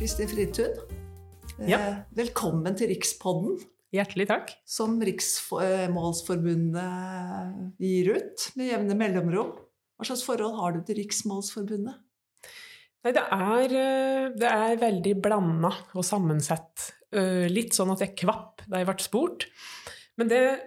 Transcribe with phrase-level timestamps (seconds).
[0.00, 0.72] Kristin Fridtun.
[1.68, 1.76] Ja.
[1.78, 3.58] Eh, Velkommen til Rikspodden,
[3.92, 4.50] Hjertelig takk.
[4.64, 9.50] som Riksmålsforbundet gir ut med jevne mellomrom.
[9.98, 11.94] Hva slags forhold har du til Riksmålsforbundet?
[13.04, 16.92] Nei, det er, eh, det er veldig blanda og sammensett.
[17.12, 19.46] Eh, Litt sånn at jeg kvapp da jeg ble spurt.
[20.16, 20.60] Men det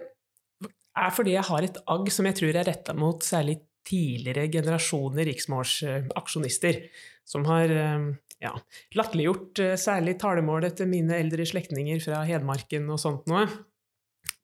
[0.94, 5.28] er fordi jeg har et agg som jeg tror er retta mot særlig tidligere generasjoner
[5.28, 6.80] riksmålsaksjonister,
[7.28, 8.06] som har eh,
[8.44, 8.52] ja,
[8.98, 13.46] latterliggjort eh, særlig talemålet til mine eldre slektninger fra Hedmarken og sånt noe.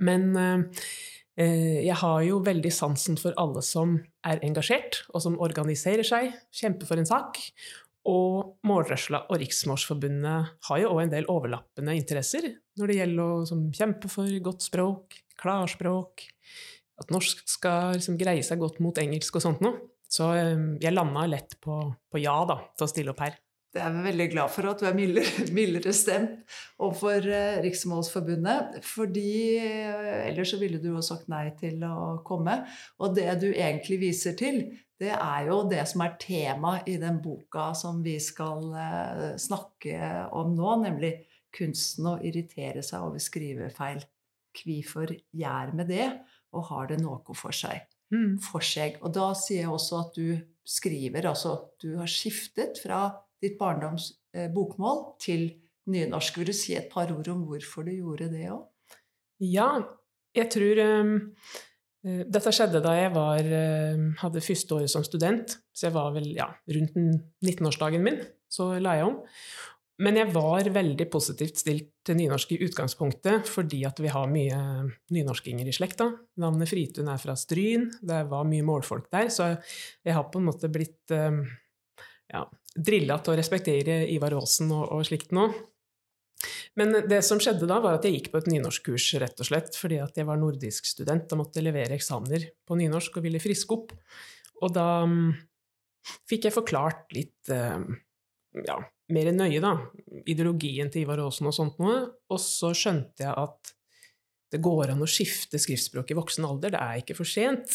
[0.01, 0.87] Men eh,
[1.41, 6.35] eh, jeg har jo veldig sansen for alle som er engasjert, og som organiserer seg,
[6.55, 7.41] kjemper for en sak.
[8.11, 12.47] Og Målrørsla og Riksmålsforbundet har jo òg en del overlappende interesser
[12.81, 16.25] når det gjelder å kjempe for godt språk, klarspråk,
[17.01, 19.81] at norsk skal liksom, greie seg godt mot engelsk og sånt noe.
[20.11, 23.39] Så eh, jeg landa lett på, på ja da, til å stille opp her.
[23.71, 28.81] Det er vi veldig glad for at du er mildere, mildere stemt overfor eh, Riksmålsforbundet.
[28.87, 32.61] Fordi eh, ellers så ville du jo sagt nei til å komme.
[32.99, 34.65] Og det du egentlig viser til,
[35.01, 40.27] det er jo det som er tema i den boka som vi skal eh, snakke
[40.37, 41.15] om nå, nemlig
[41.55, 44.03] kunsten å irritere seg over skrivefeil.
[44.51, 46.07] Hvorfor gjør vi det,
[46.57, 47.87] og har det noe for seg?
[48.11, 48.41] Mm.
[48.43, 48.99] for seg.
[49.07, 53.05] Og da sier jeg også at du skriver, altså du har skiftet fra
[53.43, 55.47] ditt barndoms eh, bokmål til
[55.91, 56.41] nynorsk.
[56.41, 58.67] Vil du si et par ord om hvorfor du gjorde det òg?
[59.47, 59.71] Ja,
[60.37, 61.15] jeg tror um,
[62.01, 66.31] Dette skjedde da jeg var, eh, hadde første året som student, så jeg var vel
[66.33, 66.95] ja, rundt
[67.45, 68.23] 19-årsdagen min.
[68.51, 69.19] Så la jeg om.
[70.01, 74.61] Men jeg var veldig positivt stilt til nynorsk i utgangspunktet, fordi at vi har mye
[75.13, 76.07] nynorskinger i slekta.
[76.41, 80.47] Navnet Fritun er fra Stryn, det var mye målfolk der, så jeg har på en
[80.49, 81.43] måte blitt um,
[82.33, 85.51] ja, drilla til å respektere Ivar Aasen og, og slikt nå.
[86.81, 89.77] Men det som skjedde da, var at jeg gikk på et nynorskkurs, rett og slett,
[89.77, 93.77] fordi at jeg var nordisk student og måtte levere eksamener på nynorsk og ville friske
[93.77, 93.93] opp.
[94.65, 95.35] Og da um,
[96.31, 97.91] fikk jeg forklart litt um,
[98.65, 98.79] ja,
[99.15, 99.75] mer nøye, da,
[100.29, 102.01] ideologien til Ivar Aasen og sånt noe,
[102.31, 103.75] og så skjønte jeg at
[104.51, 107.71] det går an å skifte skriftspråk i voksen alder, det er ikke for sent.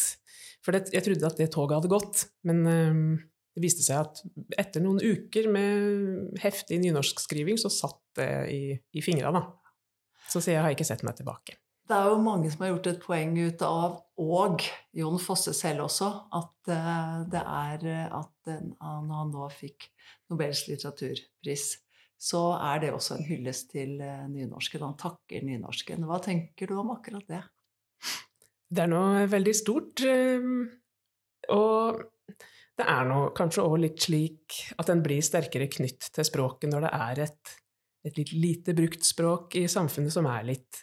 [0.64, 3.04] For det, jeg trodde at det toget hadde gått, men um,
[3.56, 4.20] det viste seg at
[4.60, 9.46] etter noen uker med heftig nynorskskriving, så satt det i, i fingra, da.
[10.28, 11.56] Så jeg har ikke sett meg tilbake.
[11.86, 14.64] Det er jo mange som har gjort et poeng ut av, og
[14.96, 19.86] Jon Fosse selv også, at eh, det er eh, at når han nå fikk
[20.30, 21.66] Nobels litteraturpris,
[22.16, 24.82] så er det også en hyllest til eh, nynorsken.
[24.82, 26.06] Han takker nynorsken.
[26.08, 27.42] Hva tenker du om akkurat det?
[28.66, 30.02] Det er noe veldig stort.
[30.02, 30.64] um,
[31.54, 32.00] Og
[32.76, 36.88] det er nå kanskje òg litt slik at en blir sterkere knytt til språket når
[36.88, 37.54] det er et,
[38.08, 40.82] et litt lite brukt språk i samfunnet som er litt,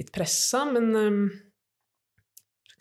[0.00, 1.22] litt pressa, men um,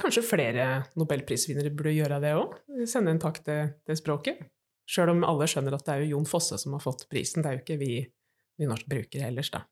[0.01, 0.67] kanskje flere
[0.99, 2.55] nobelprisvinnere burde gjøre det òg.
[2.89, 4.41] Sende en takk til, til språket.
[4.89, 7.51] Sjøl om alle skjønner at det er jo Jon Fosse som har fått prisen, det
[7.51, 7.93] er jo ikke vi
[8.61, 9.63] nynorskbrukere ellers, da.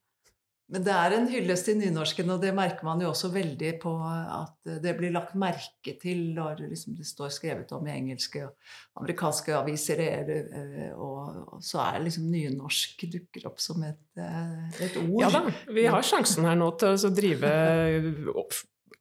[0.69, 3.93] Men det er en hyllest til nynorsken, og det merker man jo også veldig på
[4.05, 9.01] at det blir lagt merke til når liksom det står skrevet om i engelske og
[9.01, 15.23] amerikanske aviser, eh, og så er liksom nynorsk dukker opp som et, eh, et ord.
[15.23, 15.43] Ja da,
[15.73, 17.53] vi har sjansen her nå til å drive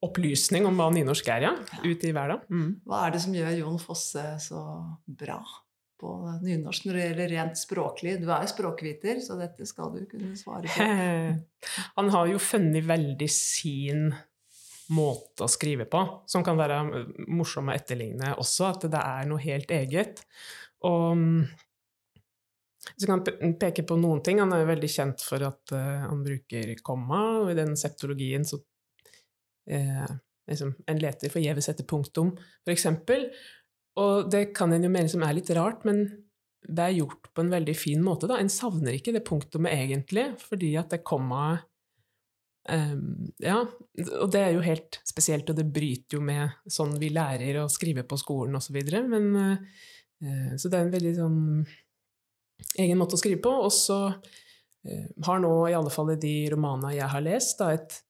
[0.08, 1.54] opplysning om hva nynorsk er, ja,
[1.84, 2.44] ut i verden.
[2.48, 2.68] Mm.
[2.88, 4.64] Hva er det som gjør Jon Fosse så
[5.04, 5.42] bra
[5.98, 6.14] på
[6.44, 8.16] nynorsk når det gjelder rent språklig?
[8.22, 10.88] Du er jo språkviter, så dette skal du kunne svare på.
[11.98, 14.10] Han har jo funnet veldig sin
[14.94, 16.00] måte å skrive på,
[16.30, 16.80] som kan være
[17.28, 20.22] morsom å etterligne også, at det er noe helt eget.
[20.88, 21.42] Og mm,
[22.96, 24.40] så kan han peke på noen ting.
[24.42, 28.46] Han er jo veldig kjent for at eh, han bruker komma, og i den septologien
[28.48, 28.60] så
[29.70, 30.08] eh,
[30.48, 32.32] liksom, En leter forgjeves etter punktum,
[32.64, 33.28] for eksempel.
[33.98, 36.06] Og det kan en jo mene som er litt rart, men
[36.68, 38.28] det er gjort på en veldig fin måte.
[38.30, 38.38] Da.
[38.38, 41.58] En savner ikke det punktumet egentlig, fordi at det komma
[42.68, 43.60] um, ja,
[44.20, 47.68] og det er jo helt spesielt, og det bryter jo med sånn vi lærer å
[47.72, 48.80] skrive på skolen osv.
[49.08, 51.40] Men uh, Så det er en veldig sånn
[52.82, 53.54] egen måte å skrive på.
[53.64, 57.72] Og så uh, har nå, i alle fall i de romanene jeg har lest, da
[57.78, 58.02] et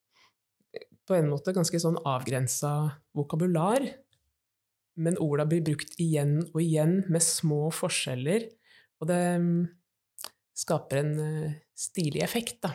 [1.08, 2.72] på en måte ganske sånn avgrensa
[3.16, 3.80] vokabular.
[4.98, 8.48] Men orda blir brukt igjen og igjen med små forskjeller,
[8.98, 9.62] og det mm,
[10.58, 12.74] skaper en eh, stilig effekt, da.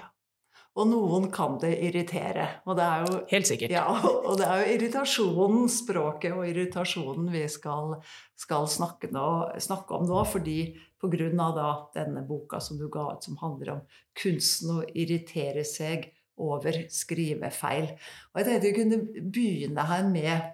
[0.74, 2.48] Og noen kan det irritere.
[2.66, 3.74] Og det er jo, Helt sikkert.
[3.76, 3.84] ja,
[4.28, 8.00] og det er jo irritasjonen, språket og irritasjonen vi skal,
[8.40, 9.28] skal snakke, nå,
[9.62, 10.24] snakke, om nå.
[10.26, 10.58] Fordi
[11.04, 11.70] pga.
[11.94, 13.86] denne boka som du ga ut, som handler om
[14.18, 16.10] kunsten å irritere seg
[16.42, 17.92] over skrivefeil.
[18.34, 20.54] Og jeg tenkte vi kunne begynne her med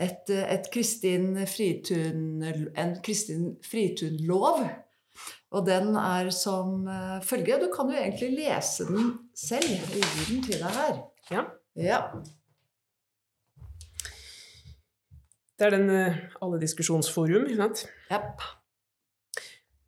[0.00, 2.42] et, et Kristin Fritun,
[2.76, 4.64] en Kristin Fritun-lov.
[5.50, 9.66] Og den er som følge følger Du kan jo egentlig lese den selv.
[9.66, 11.00] Jeg gir den til deg her.
[11.30, 11.42] Ja.
[11.74, 11.98] ja.
[15.60, 17.84] Det er den uh, Alle diskusjonsforum, ikke sant?
[18.08, 18.46] Yep.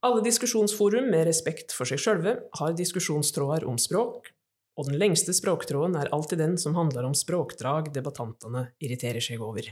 [0.05, 4.33] Alle diskusjonsforum med respekt for seg sjølve har diskusjonstråder om språk,
[4.75, 9.71] og den lengste språktråden er alltid den som handler om språkdrag debattantene irriterer seg over.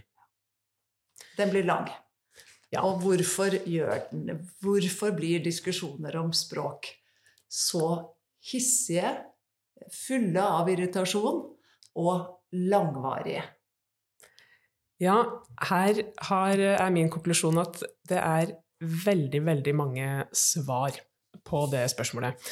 [1.41, 1.89] Den blir lang.
[2.71, 2.85] Ja.
[2.87, 6.93] Og hvorfor den Hvorfor blir diskusjoner om språk
[7.51, 7.87] så
[8.53, 9.11] hissige,
[9.91, 11.41] fulle av irritasjon
[11.99, 13.43] og langvarige?
[15.01, 15.17] Ja,
[15.65, 20.99] her har, er min konklusjon at det er veldig, veldig mange svar
[21.47, 22.51] på det spørsmålet.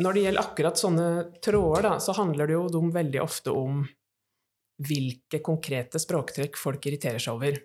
[0.00, 1.08] Når det gjelder akkurat sånne
[1.44, 3.82] tråder, da, så handler det jo de veldig ofte om
[4.82, 7.60] hvilke konkrete språktrekk folk irriterer seg over.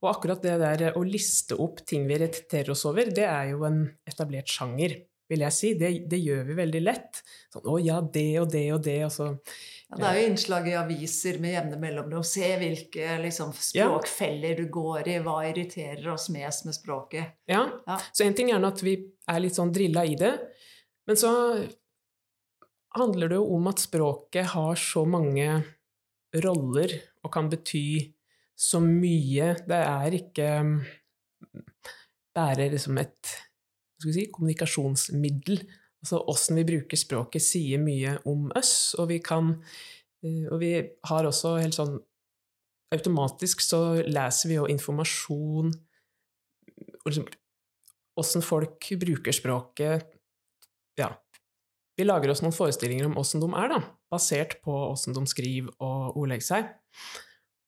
[0.00, 3.66] Og akkurat det der å liste opp ting vi irriterer oss over, det er jo
[3.68, 4.94] en etablert sjanger,
[5.30, 5.72] vil jeg si.
[5.78, 7.20] Det, det gjør vi veldig lett.
[7.52, 9.28] Sånn 'Å ja, det og det og det', og så
[9.90, 12.24] ja, Det er jo innslag i aviser med jevne mellomrom.
[12.24, 15.18] Se hvilke liksom, språkfeller du går i.
[15.24, 17.36] Hva irriterer oss mest med språket?
[17.50, 17.66] Ja.
[17.86, 17.98] Ja.
[18.12, 18.96] Så en ting er at vi
[19.28, 20.32] er litt sånn drilla i det,
[21.06, 21.32] men så
[22.96, 25.48] handler det jo om at språket har så mange
[26.42, 26.94] roller
[27.24, 28.14] og kan bety
[28.60, 29.54] så mye.
[29.64, 30.48] Det er ikke
[32.36, 33.32] bare liksom et
[34.00, 35.62] si, kommunikasjonsmiddel.
[36.00, 39.56] Altså åssen vi bruker språket, sier mye om oss, og vi kan
[40.20, 40.74] Og vi
[41.08, 41.94] har også helt sånn
[42.92, 45.70] Automatisk så leser vi jo informasjon
[47.06, 47.24] liksom,
[48.20, 50.04] Åssen folk bruker språket
[51.00, 51.14] Ja.
[51.96, 53.80] Vi lager oss noen forestillinger om åssen de er, da,
[54.12, 56.70] basert på åssen de skriver og ordlegger seg.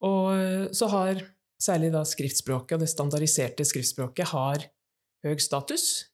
[0.02, 1.20] Og så har
[1.62, 4.64] særlig da skriftspråket, og det standardiserte skriftspråket, har
[5.22, 6.08] høy status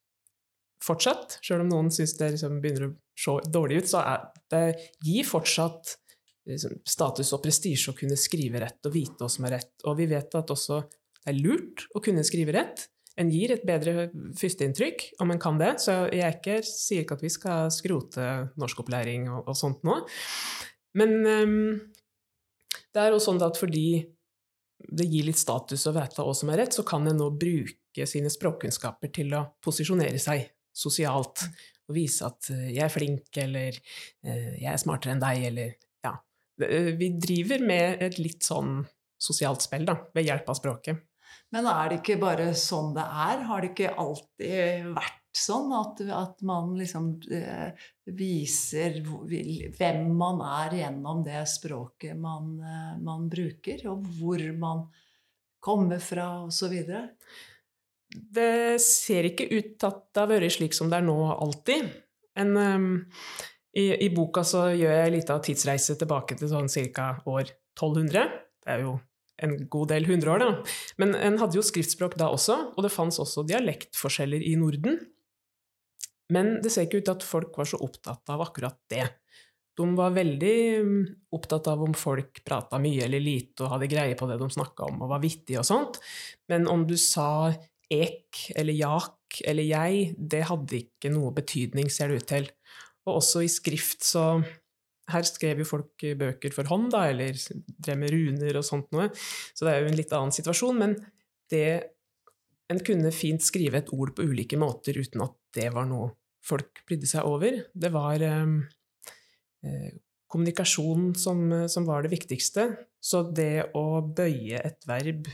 [0.85, 1.39] fortsatt.
[1.45, 4.65] Sjøl om noen syns det liksom begynner å se dårlig ut, så er det
[5.05, 5.97] gir fortsatt
[6.49, 9.75] liksom, status og prestisje å kunne skrive rett og vite hva som er rett.
[9.89, 10.83] Og vi vet at også
[11.19, 12.87] det er lurt å kunne skrive rett.
[13.19, 14.09] En gir et bedre
[14.39, 18.27] førsteinntrykk om en kan det, så jeg ikke, sier ikke at vi skal skrote
[18.61, 19.99] norskopplæring og, og sånt nå.
[20.99, 21.73] Men um,
[22.95, 24.05] det er jo sånn at fordi
[24.79, 28.07] det gir litt status å vite hva som er rett, så kan en nå bruke
[28.07, 30.47] sine språkkunnskaper til å posisjonere seg
[30.77, 31.49] sosialt.
[31.89, 35.75] Og vise at eh, 'jeg er flink', eller eh, 'jeg er smartere enn deg', eller
[36.05, 36.15] ja.
[36.59, 38.83] Vi driver med et litt sånn
[39.19, 41.01] sosialt spill, da, ved hjelp av språket.
[41.51, 43.43] Men er det ikke bare sånn det er?
[43.49, 47.75] Har det ikke alltid vært sånn at, at man liksom eh,
[48.17, 54.87] viser hvem man er gjennom det språket man, eh, man bruker, og hvor man
[55.61, 56.77] kommer fra, osv.?
[58.09, 61.91] Det ser ikke ut til at det har vært slik som det er nå alltid.
[62.39, 62.89] En, um,
[63.77, 67.11] i, i, boka så gjør jeg en liten tidsreise tilbake til sånn ca.
[67.29, 68.33] år 1200.
[68.65, 68.97] Det er jo
[69.45, 70.73] en god del hundre år, da.
[71.03, 74.99] Men en hadde jo skriftspråk da også, og det fantes også dialektforskjeller i Norden.
[76.35, 79.07] Men det ser ikke ut til at folk var så opptatt av akkurat det.
[79.79, 80.59] De var veldig
[81.35, 84.89] opptatt av om folk prata mye eller lite og hadde greie på det de snakka
[84.91, 86.01] om, og var vittige og sånt.
[86.51, 87.53] Men om du sa
[87.89, 92.49] ek eller jak eller jeg, det hadde ikke noe betydning, ser det ut til.
[93.07, 94.25] Og også i skrift så
[95.09, 97.37] her skrev jo folk bøker for hånd, da, eller
[97.79, 99.09] drev med runer og sånt noe,
[99.57, 100.83] så det er jo en litt annen situasjon.
[100.83, 100.97] Men
[101.53, 101.69] det
[102.69, 106.13] En kunne fint skrive et ord på ulike måter uten at det var noe
[106.45, 107.63] folk brydde seg over.
[107.73, 108.61] Det var ehm,
[109.65, 109.91] eh,
[110.29, 112.69] kommunikasjon som, som, var det viktigste.
[113.01, 115.29] Så det å bøye et verb,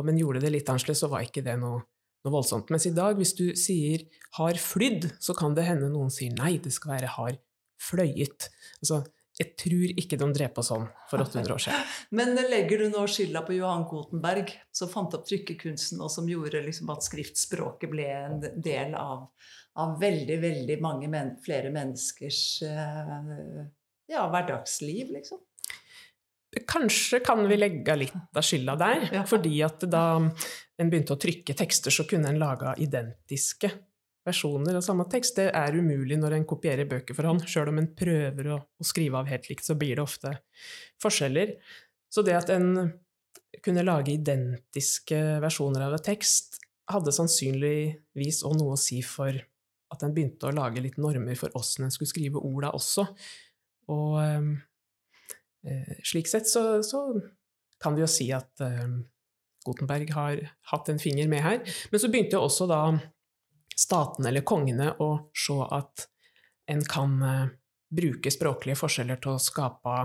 [0.00, 1.82] om en gjorde det litt annerledes, så var ikke det noe,
[2.24, 2.72] noe voldsomt.
[2.72, 4.06] Mens i dag, hvis du sier
[4.38, 7.36] 'har flydd', så kan det hende noen sier 'nei, det skal være 'har
[7.76, 8.48] fløyet'.
[8.80, 9.04] Altså,
[9.40, 11.84] jeg tror ikke de drev på sånn for 800 år siden.
[12.18, 16.60] Men legger du nå skylda på Johan Gutenberg, som fant opp trykkekunsten, og som gjorde
[16.66, 19.30] liksom at skriftspråket ble en del av,
[19.80, 23.64] av veldig, veldig mange men flere menneskers uh,
[24.12, 25.40] ja, hverdagsliv, liksom?
[26.68, 29.06] Kanskje kan vi legge litt av skylda der.
[29.16, 29.22] Ja.
[29.24, 33.70] Fordi at da en begynte å trykke tekster, så kunne en lage identiske
[34.26, 37.44] versjoner av samme tekst, det er umulig når en kopierer bøker for hånd.
[37.48, 40.34] Sjøl om en prøver å, å, skrive av helt likt, så blir det ofte
[41.02, 41.56] forskjeller.
[42.12, 42.92] Så det at en
[43.62, 46.60] kunne lage identiske versjoner av en tekst,
[46.92, 49.36] hadde sannsynligvis òg noe å si for
[49.92, 53.06] at en begynte å lage litt normer for åssen en skulle skrive orda også.
[53.92, 57.04] Og eh, slik sett så, så,
[57.82, 58.94] kan vi jo si at eh,
[59.66, 60.40] Gutenberg har
[60.72, 61.60] hatt en finger med her.
[61.90, 62.82] Men så begynte jo også da
[63.78, 66.06] statene eller kongene å se at
[66.70, 67.46] en kan uh,
[67.92, 69.98] bruke språklige forskjeller til å skape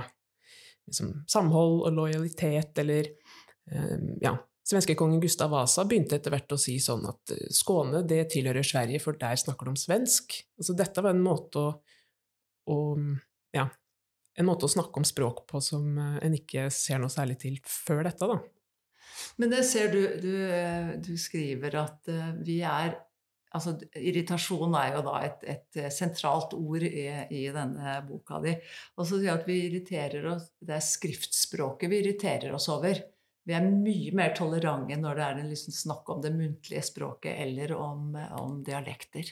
[0.87, 3.11] liksom, samhold og lojalitet, eller
[3.73, 4.35] uh, ja,
[4.67, 9.01] Svenskekongen Gustav Vasa begynte etter hvert å si sånn at uh, Skåne det tilhører Sverige,
[9.03, 10.39] for der snakker de svensk.
[10.59, 11.71] Altså, dette var en måte å,
[12.73, 12.77] å,
[13.55, 13.69] ja,
[14.37, 18.03] en måte å snakke om språk på som en ikke ser noe særlig til før
[18.09, 18.27] dette.
[18.27, 18.37] da.
[19.41, 20.33] Men det ser du, du,
[21.01, 22.11] du skriver at
[22.45, 22.99] vi er
[23.55, 28.55] altså, Irritasjon er jo da et, et eh, sentralt ord i, i, denne boka di.
[28.97, 32.99] Og så sier at vi irriterer oss Det er skriftspråket vi irriterer oss over.
[33.47, 37.71] Vi er mye mer tolerante når det er liksom snakk om det muntlige språket eller
[37.77, 38.09] om,
[38.41, 39.29] om, dialekter.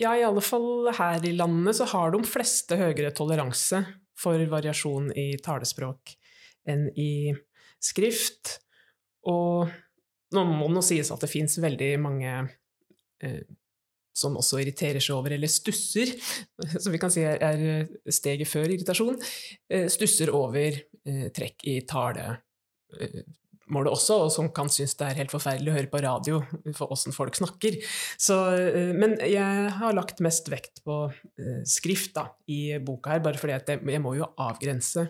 [0.00, 3.84] Ja, i alle fall her i landet så har de fleste høyere toleranse
[4.18, 6.16] for variasjon i talespråk
[6.70, 7.34] enn i
[7.82, 8.56] skrift.
[9.28, 9.68] Og
[10.34, 12.32] nå må det sies at det fins veldig mange
[14.14, 16.12] som også irriterer seg over, eller stusser,
[16.82, 19.18] som vi kan si er, er steget før irritasjon,
[19.70, 25.34] eh, stusser over eh, trekk i talemålet også, og som kan synes det er helt
[25.34, 26.40] forferdelig å høre på radio
[26.78, 27.80] for åssen folk snakker.
[28.20, 28.38] Så,
[28.94, 31.00] men jeg har lagt mest vekt på
[31.66, 35.08] skrift da, i boka her, bare fordi jeg, jeg må jo avgrense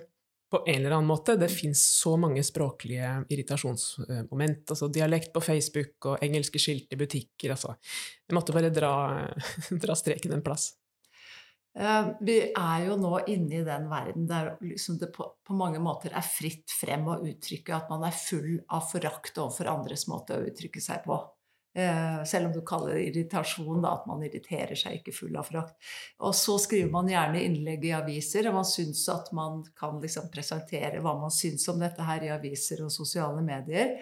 [0.55, 1.35] på en eller annen måte.
[1.37, 4.71] Det fins så mange språklige irritasjonsmoment.
[4.71, 7.57] altså Dialekt på Facebook og engelske skilt i butikker.
[7.57, 7.75] altså.
[8.29, 8.95] Jeg måtte bare dra,
[9.85, 10.71] dra streken en plass.
[11.75, 15.81] Uh, vi er jo nå inne i den verden der liksom det på, på, mange
[15.83, 20.39] måter er fritt frem å uttrykke at man er full av forakt overfor andres måte
[20.39, 21.19] å uttrykke seg på.
[21.77, 25.49] Eh, selv om du kaller det irritasjon, da, at man irriterer seg ikke full av
[25.49, 25.75] frakt.
[26.23, 30.31] Og så skriver man gjerne innlegg i aviser, og man syns at man kan liksom
[30.35, 33.97] presentere hva man syns om dette her i aviser og sosiale medier.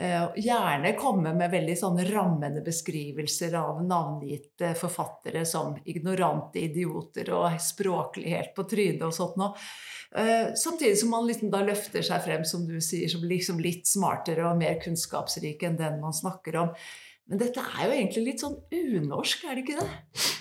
[0.00, 7.58] Eh, gjerne komme med veldig sånne rammende beskrivelser av navngitte forfattere som ignorante idioter og
[7.60, 9.52] språklig helt på trynet og sånt noe.
[10.16, 13.88] Eh, samtidig som man liksom da løfter seg frem, som du sier, som liksom litt
[13.88, 16.72] smartere og mer kunnskapsrik enn den man snakker om.
[17.28, 20.32] Men dette er jo egentlig litt sånn unorsk, er det ikke det?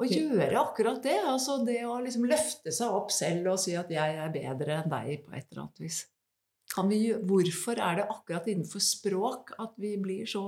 [0.00, 1.18] Å gjøre akkurat det.
[1.28, 4.88] altså Det å liksom løfte seg opp selv og si at 'jeg er bedre enn
[4.88, 6.04] deg' på et eller annet vis.
[6.70, 10.44] Vi, hvorfor er det akkurat innenfor språk at vi blir så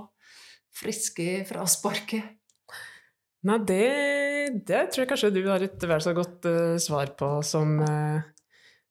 [0.73, 2.39] friske fra sparket?
[3.43, 3.87] Nei, det,
[4.69, 8.23] det, tror jeg kanskje du har et vel så godt uh, svar på som, uh,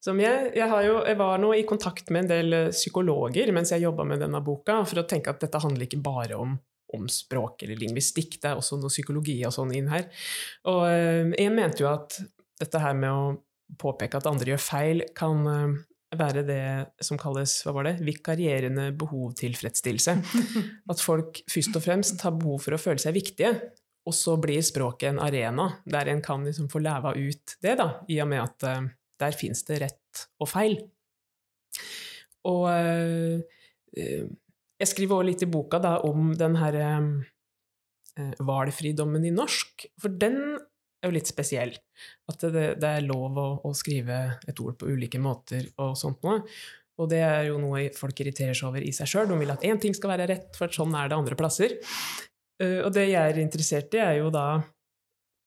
[0.03, 0.49] som jeg.
[0.57, 4.03] Jeg, jo, jeg, var nå i kontakt med en del uh, psykologer mens jeg jobba
[4.09, 6.57] med denne boka, for å tenke at dette handler ikke bare om,
[6.97, 10.09] om språk eller lingvistikk, det er også noe psykologi og sånn inn her.
[10.67, 12.19] Og jeg mente jo at
[12.59, 13.31] dette her med å
[13.79, 15.47] påpeke at andre gjør feil, kan
[16.17, 16.63] være det
[17.03, 20.15] som kalles hva var det, vikarierende behovtilfredsstillelse.
[20.91, 23.53] At folk først og fremst har behov for å føle seg viktige,
[24.07, 27.89] og så blir språket en arena der en kan liksom få leve ut det, da,
[28.09, 28.89] i og med at uh,
[29.21, 30.79] der fins det rett og feil.
[32.49, 33.37] Og uh,
[34.81, 40.17] jeg skriver også litt i boka da, om den herre uh, valfridommen i norsk, for
[40.17, 40.57] den
[41.01, 41.73] er jo litt spesiell.
[42.29, 46.21] At det, det er lov å, å, skrive et ord på ulike måter og sånt
[46.25, 46.41] noe.
[47.01, 49.29] Og det er jo noe folk irriterer seg over i seg sjøl.
[49.29, 51.79] De vil at én ting skal være rett, for sånn er det andre plasser.
[52.61, 54.61] Eh, og det jeg er interessert i, er jo da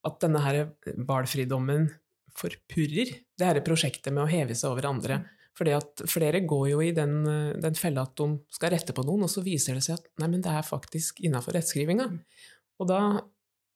[0.04, 0.64] at denne her
[1.08, 1.86] valfridommen
[2.34, 5.22] forpurrer det her prosjektet med å heve seg over andre.
[5.54, 7.20] Fordi at flere går jo i den,
[7.62, 10.32] den fella at de skal rette på noen, og så viser det seg at nei,
[10.32, 12.08] men det er faktisk innafor rettskrivinga.
[12.82, 13.00] Og da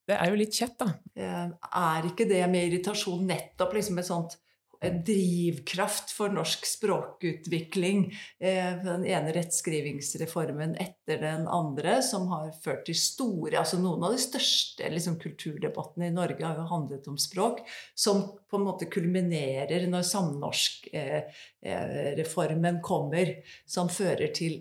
[0.09, 0.93] Det er jo litt kjett, da.
[1.19, 1.49] Eh,
[1.83, 4.38] er ikke det med irritasjon nettopp liksom et sånt
[4.81, 8.15] en drivkraft for norsk språkutvikling.
[8.38, 14.12] Eh, den ene rettskrivingsreformen etter den andre, som har ført til store altså Noen av
[14.15, 17.59] de største liksom, kulturdebattene i Norge har jo handlet om språk,
[17.95, 23.27] som på en måte kulminerer når samnorskreformen eh, kommer,
[23.67, 24.53] som fører til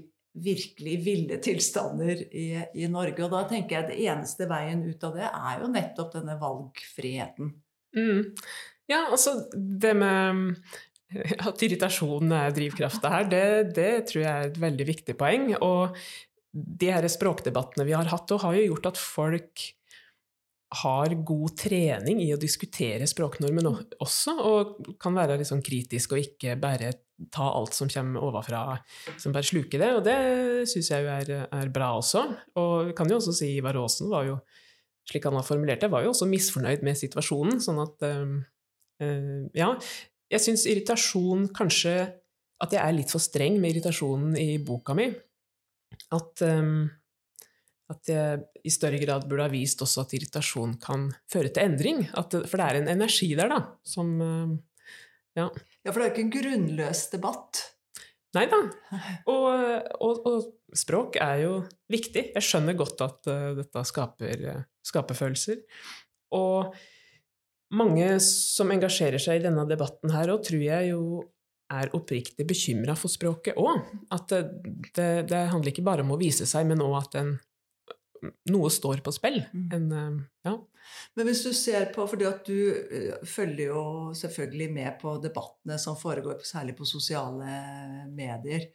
[0.43, 3.23] virkelig ville tilstander i, i Norge.
[3.25, 7.55] Og da tenker jeg det eneste veien ut av det er jo nettopp denne valgfriheten.
[7.97, 8.21] Mm.
[8.87, 10.55] Ja, altså det med
[11.47, 13.43] at irritasjon er drivkrafta her, det,
[13.77, 15.49] det, tror jeg er et veldig viktig poeng.
[15.63, 15.95] Og
[16.51, 19.67] de her språkdebattene vi har hatt, har jo gjort at folk
[20.67, 23.69] har god trening i å diskutere språknormen
[24.03, 26.91] også, og kan være litt sånn kritisk og ikke bare
[27.33, 28.75] ta alt som kommer ovenfra,
[29.17, 29.91] som bare sluker det.
[29.95, 30.17] Og det
[30.69, 32.25] syns jeg jo er, er, bra også.
[32.59, 34.37] Og vi kan jo også si Ivar Aasen var jo,
[35.07, 37.63] slik han har formulert det, var jo også misfornøyd med situasjonen.
[37.63, 38.37] Sånn at uh,
[39.57, 39.73] Ja.
[40.27, 41.91] Jeg syns irritasjon kanskje
[42.59, 45.05] At jeg er litt for streng med irritasjonen i boka mi.
[46.11, 46.89] At um,
[47.93, 52.03] at jeg i større grad burde ha vist også at irritasjon kan føre til endring.
[52.03, 54.17] Det, for det er en energi der, da, som
[55.37, 55.47] Ja.
[55.85, 57.63] ja for det er jo ikke en grunnløs debatt.
[58.35, 58.59] Nei da.
[59.31, 59.47] Og,
[60.03, 61.53] og, og, språk er jo
[61.91, 62.27] viktig.
[62.35, 65.63] Jeg skjønner godt at uh, dette skaper, uh, skaper, følelser.
[66.35, 66.75] Og
[67.77, 71.23] mange som engasjerer seg i denne debatten her, og tror jeg jo
[71.71, 73.87] er oppriktig bekymra for språket òg.
[74.15, 74.43] At det,
[74.95, 77.33] det, det, handler ikke bare om å vise seg, men òg at en
[78.51, 79.39] noe står på spill.
[79.53, 79.67] Mm.
[79.77, 80.55] En, eh, ja.
[81.17, 83.83] Men hvis du ser på, fordi at du eh, følger jo
[84.17, 87.59] selvfølgelig med på debattene som foregår særlig på sosiale
[88.13, 88.69] medier.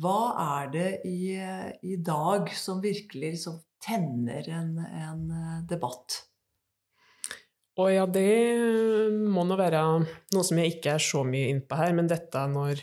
[0.00, 6.22] Hva er det i, i dag som virkelig liksom tenner en, en eh, debatt?
[7.80, 9.82] Å ja, det må nå være
[10.34, 12.82] noe som jeg ikke er så mye innpå her, men dette når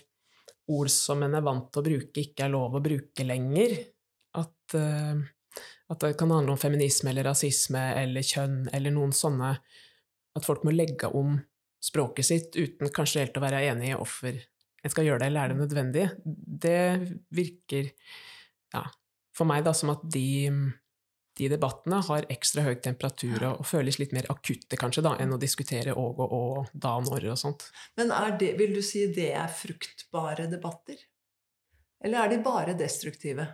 [0.73, 3.75] ord som en er vant til å bruke, ikke er lov å bruke lenger.
[4.37, 5.21] At uh,
[5.87, 9.53] at det kan handle om feminisme eller rasisme eller kjønn eller noen sånne
[10.37, 11.39] At folk må legge om
[11.81, 14.35] språket sitt uten kanskje helt å være enig i hvorfor
[14.83, 16.03] en skal gjøre det, eller er det nødvendig.
[16.23, 16.81] Det
[17.33, 17.89] virker
[18.75, 18.83] ja,
[19.35, 20.51] for meg da som at de,
[21.39, 25.33] de debattene har ekstra høy temperatur og, og, føles litt mer akutte kanskje da, enn
[25.33, 27.69] å diskutere og og og, da og når og sånt.
[27.99, 31.01] Men det, vil du si det er fruktbare debatter?
[32.03, 33.47] Eller er de bare destruktive?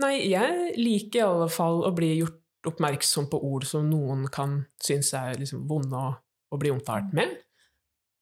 [0.00, 4.60] Nei, jeg liker i alle fall å bli gjort oppmerksom på ord som noen kan
[4.82, 6.12] synes er liksom vonde å,
[6.52, 7.32] å, bli omtalt med.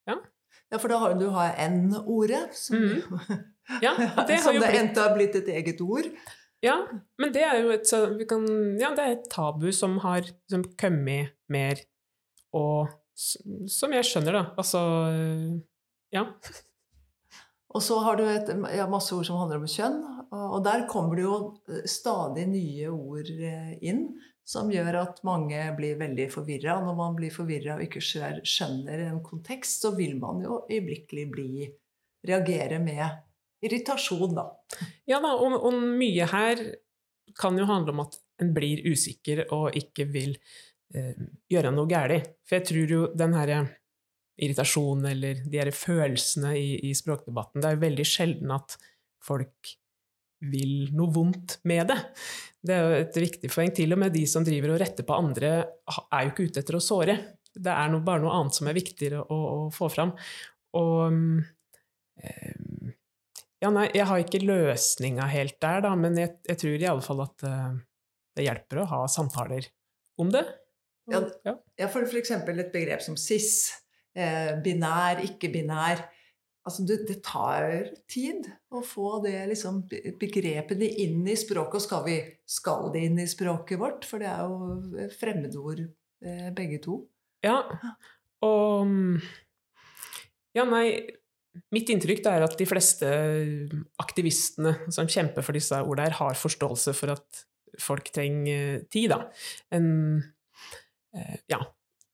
[0.09, 0.17] Ja.
[0.71, 3.43] ja, for da har du N-ordet, som, mm.
[3.85, 3.95] ja,
[4.29, 6.07] det som det endte har blitt et eget ord.
[6.65, 6.81] Ja,
[7.23, 7.91] men det er jo et,
[8.31, 8.47] kan,
[8.81, 11.83] ja, det er et tabu som har liksom, kommet mer,
[12.55, 14.47] og som jeg skjønner, da.
[14.59, 14.81] Altså
[16.15, 16.25] Ja.
[17.69, 19.99] Og så har du et, ja, masse ord som handler om kjønn.
[20.35, 21.37] Og der kommer det jo
[21.71, 24.09] eh, stadig nye ord eh, inn
[24.49, 26.79] som gjør at mange blir veldig forvirra.
[26.85, 31.51] Når man blir forvirra og ikke skjønner en kontekst, så vil man jo øyeblikkelig bli
[32.29, 33.05] reagere med
[33.65, 34.47] irritasjon, da.
[35.09, 36.63] Ja da, og, og mye her
[37.39, 40.37] kan jo handle om at en blir usikker og ikke vil
[40.95, 41.17] eh,
[41.51, 42.33] gjøre noe galt.
[42.49, 43.61] For jeg tror jo den herre
[44.39, 47.61] irritasjonen eller de her følelsene i, i, språkdebatten.
[47.61, 48.79] Det er jo veldig sjelden at
[49.25, 49.75] folk
[50.39, 51.99] vil noe vondt med det.
[52.63, 53.73] Det er jo et viktig poeng.
[53.75, 55.51] Til og med de som driver og retter på andre,
[55.89, 57.17] er jo ikke ute etter å såre.
[57.59, 60.15] Det er noe, bare noe annet som er viktigere å, å få fram.
[60.79, 61.43] Og um,
[63.59, 67.03] Ja, nei, jeg har ikke løsninga helt der, da, men jeg, jeg tror i alle
[67.03, 67.75] fall at uh,
[68.39, 69.67] det hjelper å ha samtaler
[70.23, 70.45] om det.
[71.11, 71.89] Ja, ja.
[71.89, 72.31] for f.eks.
[72.37, 73.71] et begrep som cis
[74.19, 76.05] eh, binær, ikke-binær.
[76.69, 79.83] Altså, det, det, tar tid å få det liksom,
[80.21, 81.81] begrepene inn i språket.
[81.81, 84.09] Og skal vi skal det inn i språket vårt?
[84.09, 87.03] For det er jo fremmedord eh, begge to.
[87.45, 87.63] Ja,
[88.45, 88.91] og
[90.57, 90.89] Ja, nei
[91.75, 93.09] Mitt inntrykk er at de fleste
[93.99, 97.41] aktivistene som kjemper for disse ordene, her, har forståelse for at
[97.83, 99.11] folk trenger tid.
[99.11, 99.19] Da.
[99.75, 99.89] En,
[101.17, 101.59] eh, ja,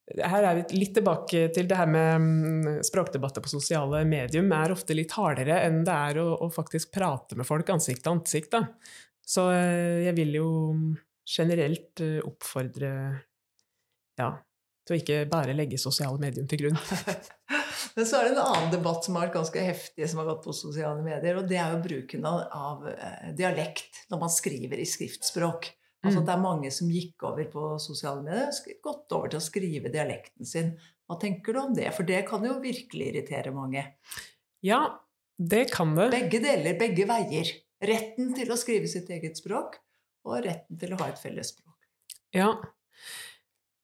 [0.04, 4.74] her er vi litt tilbake til det her med mm, språkdebatter på sosiale medium er
[4.74, 8.52] ofte litt hardere enn det er å, å faktisk prate med folk ansikt til ansikt.
[8.52, 8.66] Da.
[9.24, 10.48] Så eh, jeg vil jo
[11.24, 12.90] generelt eh, oppfordre
[14.20, 14.28] ja,
[14.84, 16.78] til å ikke bare legge sosiale medium til grunn.
[17.96, 20.44] Men så er det en annen debatt som har vært ganske heftig, som har gått
[20.44, 24.82] på sosiale medier, og det er jo bruken av, av eh, dialekt når man skriver
[24.82, 25.70] i skriftspråk.
[26.04, 26.28] Altså at mm.
[26.28, 30.48] det er mange som gikk over på sosiale medier, gått over til å skrive dialekten
[30.48, 30.74] sin.
[31.08, 31.88] Hva tenker du om det?
[31.96, 33.86] For det kan jo virkelig irritere mange.
[34.64, 34.82] Ja,
[35.36, 36.10] det kan det.
[36.12, 37.50] Begge deler, begge veier.
[37.84, 39.80] Retten til å skrive sitt eget språk,
[40.24, 41.88] og retten til å ha et felles språk.
[42.36, 42.52] Ja.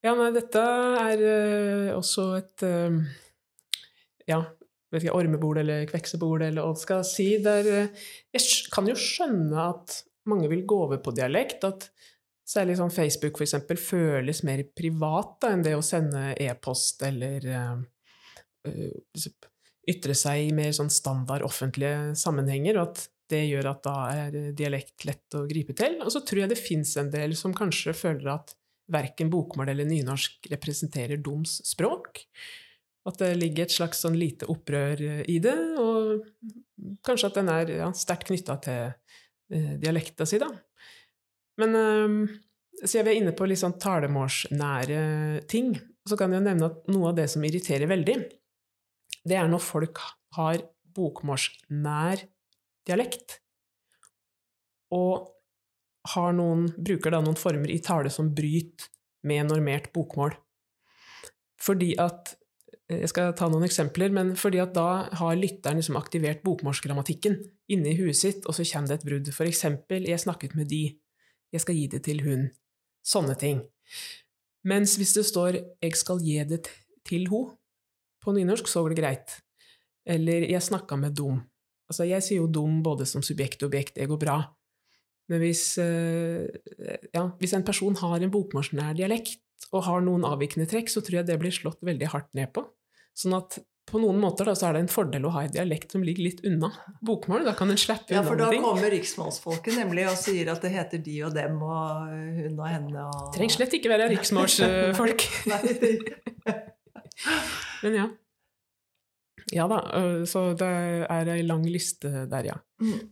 [0.00, 2.96] Ja, nei, dette er uh, også et uh,
[4.28, 4.40] Ja,
[4.90, 7.34] vet ikke, ormebol eller kveksebol eller hva man skal si.
[7.44, 9.98] Der, uh, jeg kan jo skjønne at
[10.30, 11.66] mange vil gå over på dialekt.
[11.68, 11.88] At
[12.48, 17.78] særlig sånn Facebook eksempel, føles mer privat da, enn det å sende e-post eller uh,
[19.90, 22.80] ytre seg i mer sånn standard offentlige sammenhenger.
[22.80, 26.00] Og at det gjør at da er dialekt lett å gripe til.
[26.02, 28.56] Og så tror jeg det fins en del som kanskje føler at
[28.90, 32.24] verken bokmål eller nynorsk representerer doms språk.
[33.08, 36.26] At det ligger et slags sånn lite opprør i det, og
[37.06, 40.50] kanskje at den er ja, sterkt knytta til eh, dialekta si, da.
[41.60, 42.36] Men eh,
[42.84, 45.00] siden vi er inne på litt sånn talemålsnære
[45.50, 45.74] ting,
[46.08, 48.16] så kan jeg nevne at noe av det som irriterer veldig,
[49.28, 50.00] det er når folk
[50.38, 50.62] har
[50.96, 52.24] bokmålsnær
[52.88, 53.40] dialekt,
[54.96, 55.28] og
[56.14, 58.88] har noen, bruker da noen former i tale som bryter
[59.28, 60.32] med normert bokmål.
[61.60, 62.32] Fordi at
[62.90, 67.36] Jeg skal ta noen eksempler, men fordi at da har lytteren liksom aktivert bokmålsgrammatikken
[67.70, 69.30] inni huet sitt, og så kommer det et brudd.
[69.32, 70.98] For eksempel 'jeg snakket med de',
[71.52, 72.50] 'jeg skal gi det til hun'.
[73.04, 73.62] Sånne ting.
[74.64, 76.66] Mens hvis det står 'jeg skal gi det
[77.04, 77.56] til ho'
[78.20, 79.42] på nynorsk, så går det greit.
[80.04, 81.46] Eller 'jeg snakka med dum'.
[81.88, 84.56] Altså, jeg sier jo 'dum' både som subjekt og objekt, det går bra.
[85.28, 85.78] Men hvis,
[87.14, 89.38] ja, hvis en person har en bokmålsnær dialekt
[89.72, 92.66] og har noen avvikende trekk, så tror jeg det blir slått veldig hardt ned på.
[93.16, 93.58] Sånn at
[93.90, 96.22] på noen måter da, så er det en fordel å ha en dialekt som ligger
[96.28, 96.70] litt unna
[97.06, 97.42] bokmål.
[97.48, 100.70] Da kan en slippe Ja, unna for da kommer riksmålsfolket nemlig og sier at det
[100.74, 105.26] heter de og dem og hun og henne og Trenger slett ikke være riksmålsfolk.
[107.82, 108.08] Men ja.
[109.50, 109.80] Ja da,
[110.30, 110.68] så det
[111.10, 112.60] er ei lang liste der, ja.
[112.82, 113.08] Mm.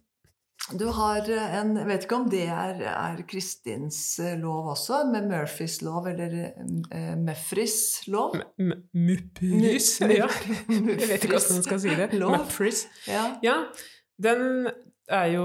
[0.79, 5.29] Du har en Jeg vet ikke om det er, er Kristins eh, lov også, med
[5.31, 7.79] Murphys lov eller uh, Muffrys
[8.11, 8.37] lov?
[8.37, 8.75] M- m-
[10.21, 10.29] ja.
[10.69, 12.11] Jeg vet ikke hvordan man skal si det.
[12.21, 12.37] Lov.
[13.09, 13.25] Ja.
[13.47, 13.57] Ja,
[14.21, 14.69] den
[15.09, 15.45] er jo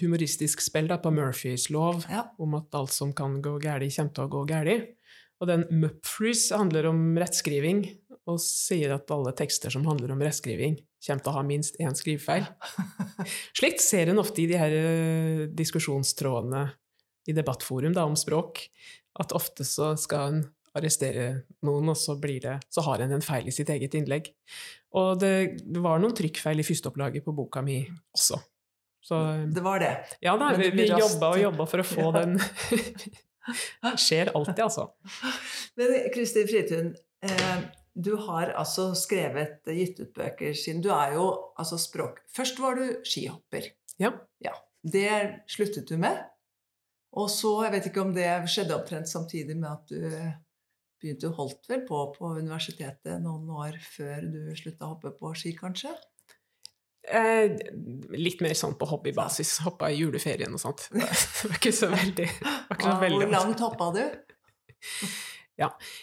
[0.00, 2.24] humoristisk spill da, på Murphys lov, ja.
[2.40, 4.92] om at alt som kan gå galt, kommer til å gå galt.
[5.36, 7.82] Og den Mupfreeze handler om rettskriving,
[8.26, 11.94] og sier at alle tekster som handler om rettskriving, kommer til å ha minst én
[11.94, 12.46] skrivefeil.
[13.58, 16.64] Slikt ser en ofte i de her eh, diskusjonstrådene
[17.30, 18.64] i debattforum da, om språk,
[19.22, 20.42] at ofte så skal en
[20.76, 21.28] arrestere
[21.64, 24.28] noen, og så, blir det, så har en en feil i sitt eget innlegg.
[24.98, 27.78] Og det, det var noen trykkfeil i førsteopplaget på boka mi
[28.16, 28.42] også.
[29.06, 29.20] Så
[29.54, 29.92] Det var det.
[30.20, 32.12] ja da, vi, vi jobba og jobba for å få Ja.
[32.18, 34.88] den Det skjer alltid, altså.
[35.78, 36.88] Men Kristin Fritun,
[37.22, 37.60] eh,
[37.96, 42.20] du har altså skrevet, gitt ut bøker siden Du er jo altså språk...
[42.28, 43.70] Først var du skihopper.
[43.96, 44.12] Ja.
[44.86, 45.12] Det
[45.50, 46.18] sluttet du med.
[47.16, 50.02] Og så, jeg vet ikke om det skjedde omtrent samtidig med at du
[51.00, 55.32] begynte å holdt vel på på universitetet noen år før du slutta å hoppe på
[55.38, 55.94] ski, kanskje?
[57.06, 57.54] Eh,
[58.18, 59.60] litt mer sånn på hobbybasis.
[59.64, 60.88] Hoppa i juleferien og sånt.
[60.92, 64.04] Det var ikke så veldig, ikke så veldig Hvor langt hoppa du?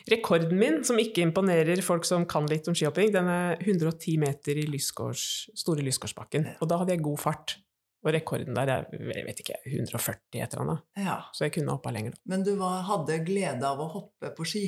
[0.09, 4.57] Rekorden min, som ikke imponerer folk som kan litt om skihopping, den er 110 meter
[4.57, 5.27] i Lysgårds,
[5.59, 6.49] Store Lysgårdsbakken.
[6.59, 7.57] Og da hadde jeg god fart.
[8.03, 10.81] Og rekorden der er jeg vet ikke, 140 et eller annet.
[10.99, 11.19] Ja.
[11.31, 12.17] Så jeg kunne hoppa lenger.
[12.27, 14.65] Men du var, hadde glede av å hoppe på ski.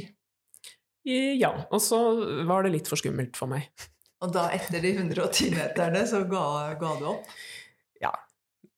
[1.06, 1.52] Ja.
[1.70, 2.00] Og så
[2.48, 3.68] var det litt for skummelt for meg.
[4.24, 6.46] Og da, etter de 110 meterne, så ga,
[6.80, 7.28] ga du opp?
[8.02, 8.14] Ja.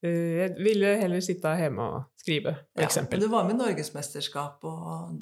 [0.04, 3.58] Eh, Jeg ville heller sitte hjemme og skrive, for Ja, men du var med i
[3.64, 5.18] norgesmesterskap og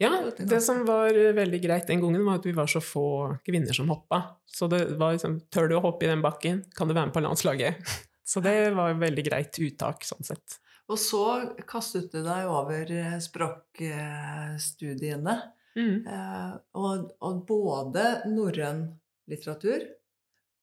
[0.00, 2.80] Ja, Det er det som var veldig greit den gangen, var at vi var så
[2.84, 4.22] få kvinner som hoppa.
[4.46, 6.64] Så det var liksom Tør du å hoppe i den bakken?
[6.76, 7.74] Kan du være med på landslaget?
[8.26, 10.58] Så det var veldig greit uttak, sånn sett.
[10.88, 15.34] Og så kastet du deg over eh, språkstudiene.
[15.76, 16.06] Mm.
[16.06, 18.84] Eh, Og, og både norrøn
[19.30, 19.84] litteratur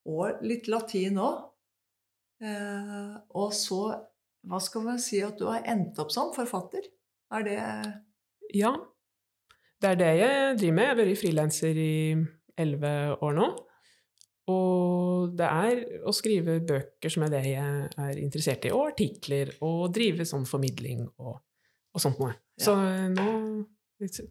[0.09, 1.47] og litt latin òg.
[2.41, 3.81] Og så,
[4.49, 6.87] hva skal man si, at du har endt opp som forfatter?
[7.31, 7.59] Er det
[8.57, 8.75] Ja.
[9.81, 10.83] Det er det jeg driver med.
[10.83, 11.93] Jeg har vært frilanser i
[12.61, 13.47] elleve år nå.
[14.51, 19.53] Og det er å skrive bøker som er det jeg er interessert i, og artikler,
[19.65, 21.37] og drive sånn formidling og,
[21.93, 22.33] og sånt noe.
[22.57, 22.65] Ja.
[22.65, 23.27] Så eh, nå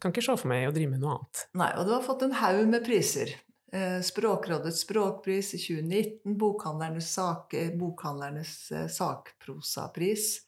[0.02, 1.44] kan ikke se for meg å drive med noe annet.
[1.58, 3.36] Nei, og du har fått en haug med priser.
[3.72, 10.40] Eh, Språkrådets språkpris i 2019, Bokhandlernes, sak, bokhandlernes eh, sakprosapris,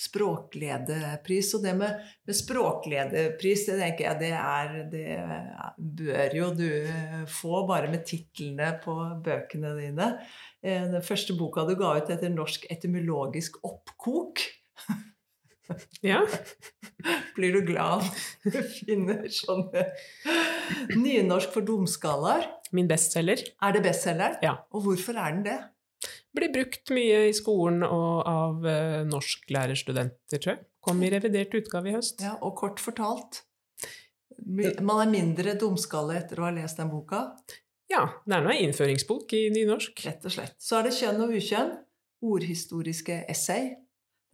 [0.00, 1.50] Språklederpris.
[1.54, 5.16] Og det med, med språklederpris, det tenker jeg det er Det
[5.76, 10.08] bør jo du eh, få bare med titlene på bøkene dine.
[10.62, 14.46] Eh, Den første boka du ga ut, heter 'Norsk etymologisk oppkok'.
[16.04, 16.20] Ja.
[17.36, 18.06] Blir du glad
[18.44, 19.86] når du finner sånne
[20.96, 22.46] Nynorsk for dumskalaer?
[22.76, 23.42] Min bestselger.
[23.62, 24.38] Er det bestselgeren?
[24.44, 24.56] Ja.
[24.74, 25.58] Og hvorfor er den det?
[26.36, 30.62] Blir brukt mye i skolen og av eh, norsklærerstudenter, tror jeg.
[30.80, 32.22] Kom i revidert utgave i høst.
[32.24, 33.42] Ja, og kort fortalt
[34.40, 37.26] Man er mindre dumskalle etter å ha lest den boka.
[37.90, 40.00] Ja, det er nå en innføringsbok i nynorsk.
[40.06, 40.54] Rett og slett.
[40.62, 41.74] Så er det kjønn og ukjønn.
[42.20, 43.74] ordhistoriske essay.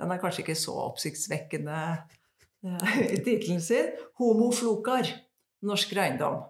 [0.01, 1.81] Den er kanskje ikke så oppsiktsvekkende
[2.67, 3.93] eh, i tittelen sin.
[4.19, 5.09] 'Homo flokar
[5.67, 6.43] norsk eiendom'.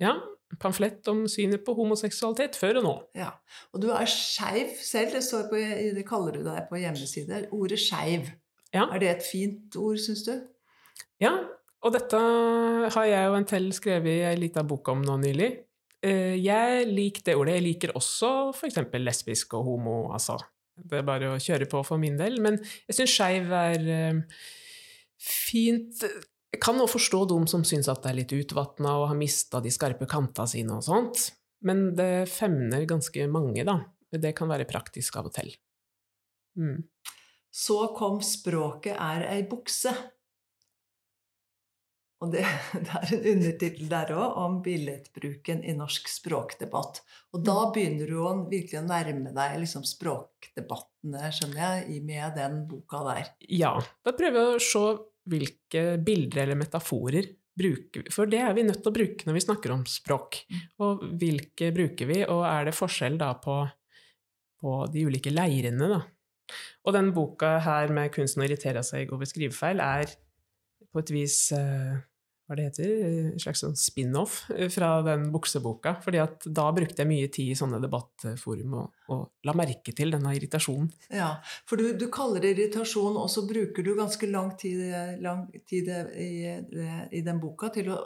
[0.00, 0.18] Ja.
[0.58, 2.94] Pamflett om synet på homoseksualitet før og nå.
[3.14, 3.28] Ja.
[3.70, 5.12] Og du er skeiv selv.
[5.14, 5.60] Det, står på,
[5.94, 7.46] det kaller du deg på hjemmesider.
[7.54, 8.32] Ordet skeiv.
[8.74, 8.88] Ja.
[8.88, 10.32] Er det et fint ord, syns du?
[11.22, 11.36] Ja,
[11.86, 12.18] og dette
[12.94, 15.50] har jeg og Entel skrevet i ei lita bok om nå nylig.
[16.02, 17.58] Eh, jeg liker det ordet.
[17.58, 18.80] Jeg liker også f.eks.
[18.98, 20.38] lesbisk og homo, altså.
[20.88, 22.40] Det er bare å kjøre på for min del.
[22.42, 24.42] Men jeg syns skeiv er eh,
[25.20, 26.04] fint
[26.50, 29.60] jeg kan også forstå de som syns at det er litt utvatna og har mista
[29.62, 31.28] de skarpe kanta sine og sånt,
[31.62, 33.76] men det femner ganske mange, da.
[34.10, 35.52] Det kan være praktisk av og til.
[36.58, 36.82] Mm.
[37.54, 39.94] Så kom 'Språket er ei bukse'.
[42.20, 42.42] Og det,
[42.84, 47.00] det er en undertittel der òg om billedbruken i norsk språkdebatt.
[47.32, 47.72] Og da Mm.
[47.74, 53.30] begynner du å virkelig å nærme deg liksom språkdebattene, skjønner jeg, med den boka der.
[53.48, 53.72] Ja,
[54.04, 54.84] da prøver jeg å se
[55.30, 57.28] hvilke bilder eller metaforer
[57.60, 60.38] bruker vi For det er vi nødt til å bruke når vi snakker om språk.
[60.80, 63.56] Og hvilke bruker vi, og er det forskjell da på,
[64.60, 66.00] på de ulike leirene, da?
[66.84, 70.14] Og den boka her med 'Kunsten å irritere seg over skrivefeil' er
[70.90, 72.00] på et vis eh,
[72.50, 72.92] hva det heter,
[73.30, 74.40] en slags sånn spin-off
[74.74, 75.92] fra den bukseboka.
[76.02, 80.10] fordi at da brukte jeg mye tid i sånne debattforum og, og la merke til
[80.10, 80.88] denne irritasjonen.
[81.14, 81.36] Ja,
[81.70, 84.82] For du, du kaller det irritasjon, og så bruker du ganske lang tid,
[85.22, 88.00] lang tid i, i, den boka til å,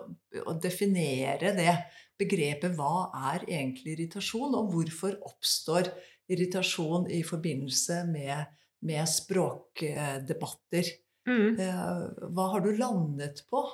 [0.45, 1.73] å definere det
[2.21, 2.77] begrepet.
[2.77, 5.89] Hva er egentlig irritasjon, og hvorfor oppstår
[6.29, 8.53] irritasjon i forbindelse med,
[8.85, 10.93] med språkdebatter?
[11.25, 11.57] Mm.
[11.57, 13.65] Eh, Hva har du landet på?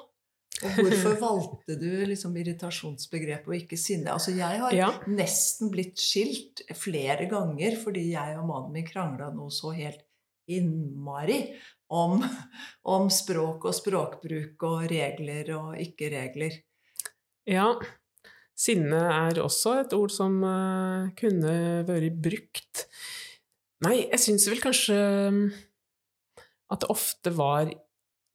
[0.60, 4.12] Og hvorfor valgte du liksom irritasjonsbegrepet og ikke sinne?
[4.12, 4.90] Altså, jeg har Ja.
[5.08, 10.02] nesten blitt skilt flere ganger fordi jeg og mannen min krangla noe så helt
[10.50, 11.38] innmari
[11.90, 12.20] om,
[12.84, 16.60] om språk og språkbruk og regler og ikke-regler.
[17.48, 17.70] Ja,
[18.58, 21.54] sinne er også et ord som eh, kunne
[21.88, 22.84] vært brukt.
[23.86, 24.98] Nei, jeg syns vel kanskje
[25.32, 25.44] mm,
[26.74, 27.70] at det ofte var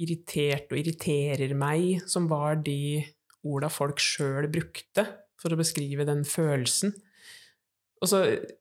[0.01, 3.03] irritert og irriterer meg, som var de
[3.45, 5.05] orda folk sjøl brukte
[5.41, 6.95] for å beskrive den følelsen.
[8.01, 8.53] Og så eh,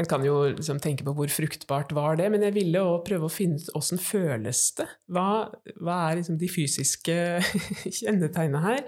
[0.00, 3.28] En kan jo liksom tenke på hvor fruktbart var det, men jeg ville òg prøve
[3.28, 4.88] å finne ut åssen føles det?
[5.12, 5.46] Hva,
[5.78, 7.14] hva er liksom de fysiske
[8.00, 8.82] kjennetegnene her?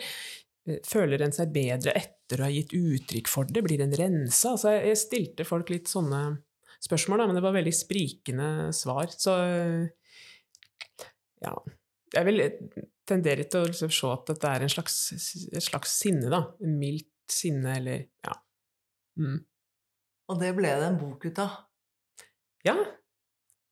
[0.89, 3.63] Føler en seg bedre etter å ha gitt uttrykk for det?
[3.63, 4.57] Blir en rensa?
[4.57, 6.25] Altså, jeg stilte folk litt sånne
[6.83, 9.13] spørsmål, da, men det var veldig sprikende svar.
[9.15, 9.37] Så
[11.45, 11.53] ja
[12.15, 12.43] Jeg vil
[13.07, 14.97] tendere til å liksom se at dette er en slags,
[15.53, 16.43] et slags sinne, da.
[16.63, 18.37] En mildt sinne, eller ja.
[19.21, 19.41] Mm.
[20.31, 21.59] Og det ble det en bok ut av.
[22.67, 22.77] Ja.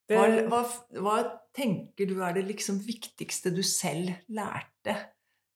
[0.05, 0.61] Det, Hva, hva,
[1.01, 1.15] hva
[1.55, 4.97] tenker du er det liksom viktigste du selv lærte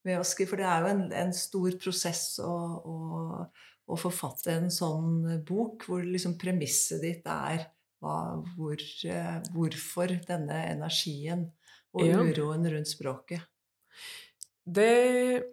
[0.07, 0.53] med å skrive?
[0.53, 2.95] For det er jo en, en stor prosess å, å,
[3.85, 7.67] å forfatte en sånn bok, hvor liksom premisset ditt er
[8.01, 11.49] hva, hvor, eh, hvorfor denne energien
[11.95, 12.19] og Ja.
[12.21, 13.41] uroen rundt språket.
[14.69, 15.43] det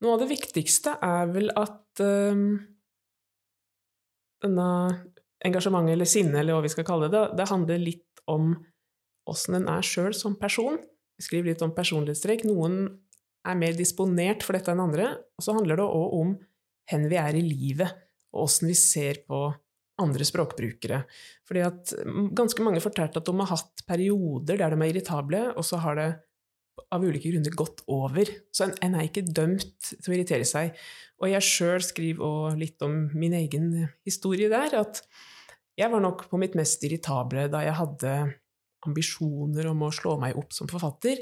[0.00, 2.60] Noe av det viktigste er vel at um,
[4.42, 4.66] denne
[5.42, 8.52] engasjementet, eller sinne, eller hva vi skal kalle det, det handler litt om
[9.30, 10.78] åssen en er sjøl som person.
[11.18, 12.44] Vi skriver litt om personlighetstrekk.
[12.46, 12.84] Noen
[13.46, 15.08] er mer disponert for dette enn andre.
[15.38, 16.32] Og så handler det òg om
[16.92, 17.92] hvor vi er i livet,
[18.34, 19.46] og åssen vi ser på
[20.00, 21.02] andre språkbrukere.
[21.48, 21.94] Fordi at
[22.36, 25.98] ganske mange fortalte at de har hatt perioder der de er irritable, og så har
[25.98, 26.10] det
[26.92, 28.28] av ulike grunner gått over.
[28.52, 30.72] Så en, en er ikke dømt til å irritere seg.
[31.20, 33.68] Og jeg sjøl skriver òg litt om min egen
[34.06, 35.02] historie der, at
[35.78, 38.16] jeg var nok på mitt mest irritable da jeg hadde
[38.86, 41.20] ambisjoner om å slå meg opp som forfatter,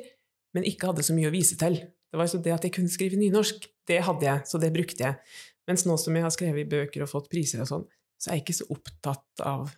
[0.56, 1.76] men ikke hadde så mye å vise til.
[2.10, 5.04] Det var altså det at jeg kunne skrive nynorsk, det hadde jeg, så det brukte
[5.04, 5.36] jeg.
[5.70, 7.84] Mens nå som jeg har skrevet bøker og fått priser og sånn,
[8.20, 9.70] så er jeg ikke så opptatt av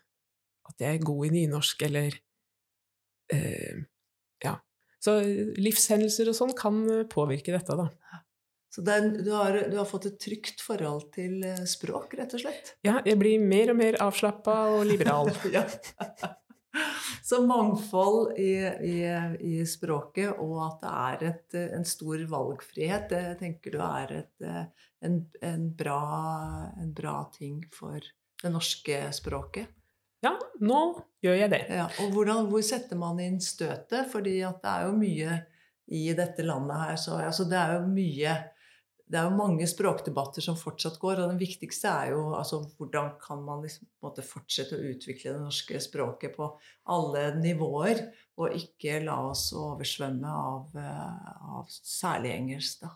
[0.70, 2.18] at jeg er god i nynorsk, eller
[3.34, 3.82] eh,
[4.42, 4.58] Ja.
[5.02, 5.16] Så
[5.58, 7.88] livshendelser og sånn kan påvirke dette, da.
[8.72, 12.40] Så er, du, har, du har fått et trygt forhold til eh, språk, rett og
[12.44, 12.76] slett?
[12.86, 15.28] Ja, jeg blir mer og mer avslappa og liberal.
[17.22, 18.54] Så mangfold i,
[18.88, 18.96] i,
[19.44, 24.46] i, språket, og at det er et, en stor valgfrihet, det tenker du er et,
[25.04, 26.00] en, en, bra,
[26.80, 28.00] en bra ting for
[28.42, 29.70] det norske språket?
[30.22, 30.80] Ja, nå
[31.24, 31.64] gjør jeg det.
[31.74, 34.06] Ja, og hvordan, hvor setter man inn støtet?
[34.12, 35.38] Fordi det er jo mye
[35.92, 38.36] i dette landet her så altså Det er jo mye
[39.12, 43.10] det er jo mange språkdebatter som fortsatt går, og den viktigste er jo altså, hvordan
[43.20, 46.46] kan man liksom, måte, fortsette å utvikle det norske språket på
[46.94, 48.00] alle nivåer,
[48.40, 51.28] og ikke la oss oversvømme av, eh,
[51.58, 52.94] av særlig engelsk, da.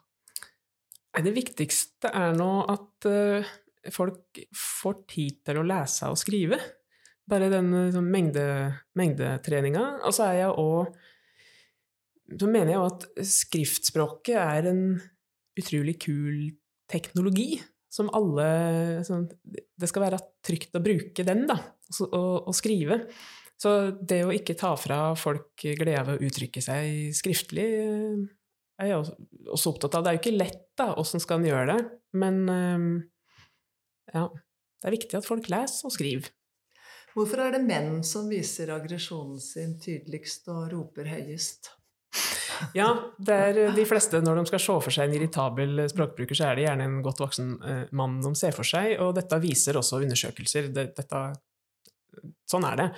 [1.27, 3.53] Det viktigste er nå at uh,
[3.94, 6.59] folk får tid til å lese og skrive.
[7.27, 8.46] Bare den sånn, mengde,
[8.99, 9.85] mengdetreninga.
[10.07, 10.96] Og så er jeg òg
[12.27, 14.81] Så mener jeg òg at skriftspråket er en
[15.57, 16.57] utrolig kul
[16.90, 17.61] teknologi
[17.96, 21.57] som alle sånn, Det skal være trygt å bruke den, da,
[22.11, 23.05] og, skrive.
[23.57, 28.27] Så det å ikke ta fra folk glede av å uttrykke seg skriftlig, eh,
[28.83, 29.14] er jeg
[29.49, 30.05] også opptatt av.
[30.05, 31.79] Det er jo ikke lett, da, åssen skal en gjøre det,
[32.20, 32.85] men eh,
[34.14, 34.27] ja.
[34.77, 36.29] Det er viktig at folk leser og skriver.
[37.16, 41.73] Hvorfor er det menn som viser aggresjonen sin tydeligst og roper høyest?
[42.77, 42.90] Ja,
[43.21, 46.59] det er de fleste når de skal se for seg en irritabel språkbruker, så er
[46.59, 50.01] det gjerne en godt voksen eh, mann de ser for seg, og dette viser også
[50.05, 50.71] undersøkelser.
[50.77, 51.23] Dette,
[52.49, 52.88] sånn er det.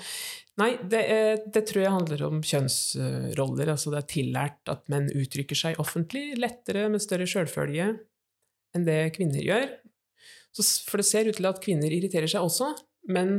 [0.59, 3.71] Nei, det, er, det, tror jeg handler om kjønnsroller.
[3.75, 7.93] altså Det er tillært at menn uttrykker seg offentlig lettere med større sjølfølge
[8.75, 9.69] enn det kvinner gjør.
[10.59, 12.73] Så, for det ser ut til at kvinner irriterer seg også,
[13.15, 13.39] men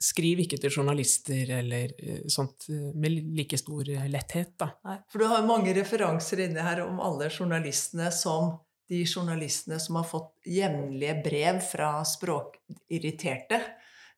[0.00, 4.70] skriv ikke til journalister eller eh, sånt eh, med like stor letthet, da.
[4.88, 8.54] Nei, for du har mange referanser inni her om alle journalistene som
[8.90, 13.60] de journalistene som har fått jevnlige brev fra språkirriterte.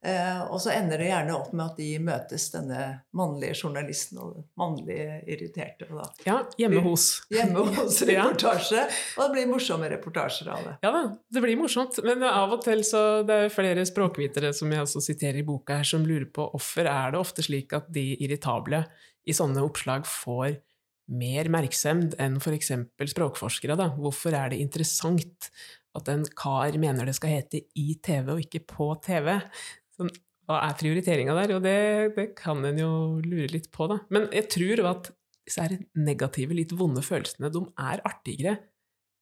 [0.03, 2.79] Eh, og så ender det gjerne opp med at de møtes, denne
[3.15, 5.87] mannlige journalisten og den mannlige irriterte.
[5.87, 6.07] Da.
[6.27, 7.05] Ja, hjemme hos.
[7.35, 8.83] Hjemme hos reportasje.
[9.15, 10.75] Og det blir morsomme reportasjer av det.
[10.83, 12.01] Ja da, det blir morsomt.
[12.03, 15.79] Men av og til så det er flere språkvitere som jeg også siterer i boka
[15.79, 18.83] her, som lurer på hvorfor er det ofte slik at de irritable
[19.23, 20.57] i sånne oppslag får
[21.13, 22.73] mer merksemd enn f.eks.
[23.13, 23.79] språkforskere.
[23.79, 23.93] Da.
[23.99, 25.51] Hvorfor er det interessant
[25.93, 29.37] at en kar mener det skal hete i TV og ikke på TV?
[30.03, 30.13] Sånn,
[30.51, 31.57] hva er prioriteringa der?
[31.57, 31.79] Og det,
[32.19, 32.93] det kan en jo
[33.25, 34.01] lure litt på, da.
[34.15, 35.13] Men jeg tror at
[35.47, 38.59] disse negative, litt vonde følelsene, de er artigere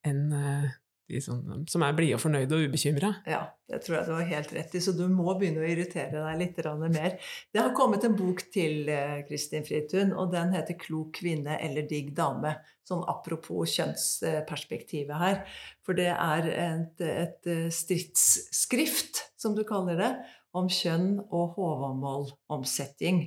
[0.07, 0.69] enn eh,
[1.11, 3.09] de som, som er blide og fornøyde og ubekymra.
[3.29, 6.23] Ja, det tror jeg du har helt rett i, så du må begynne å irritere
[6.23, 6.61] deg litt
[6.93, 7.17] mer.
[7.51, 11.87] Det har kommet en bok til eh, Kristin Fritun, og den heter 'Klok kvinne eller
[11.89, 12.55] digg dame'.
[12.87, 15.43] Sånn apropos kjønnsperspektivet her.
[15.85, 20.11] For det er et, et stridsskrift, som du kaller det,
[20.57, 23.23] om kjønn og Håvamål-omsetning.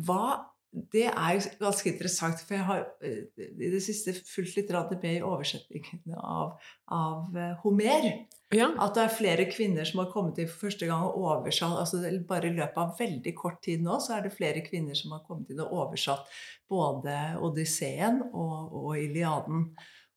[0.00, 0.22] Hva
[0.70, 3.24] det er ganske interessant, for jeg har eh,
[3.58, 6.60] i det siste fulgt litt med i oversettingene av,
[6.94, 8.06] av eh, Homer.
[8.54, 8.68] Ja.
[8.78, 12.00] At det er flere kvinner som har kommet inn for første gang og oversatt altså
[12.26, 15.22] Bare i løpet av veldig kort tid nå så er det flere kvinner som har
[15.26, 16.26] kommet inn og oversatt
[16.70, 19.68] både Odysseen og, og Iliaden.